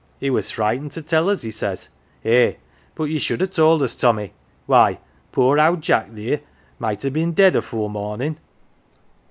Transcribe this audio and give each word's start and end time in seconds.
He 0.19 0.31
was 0.31 0.49
frightened 0.49 0.91
to 0.93 1.03
tell 1.03 1.29
us, 1.29 1.43
he 1.43 1.51
says. 1.51 1.89
Eh, 2.25 2.53
but 2.95 3.03
ye 3.03 3.19
should 3.19 3.39
ha' 3.39 3.45
told 3.51 3.83
us, 3.83 3.93
Tommy. 3.93 4.33
Why, 4.65 4.97
poor 5.31 5.59
owd 5.59 5.81
Jack 5.81 6.11
theer 6.15 6.41
might 6.79 7.03
ha' 7.03 7.13
been 7.13 7.33
dead 7.33 7.55
afore 7.55 7.87
mornin'! 7.87 8.39